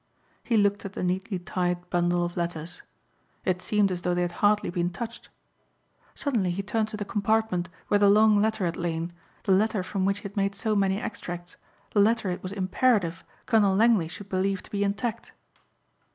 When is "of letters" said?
2.25-2.81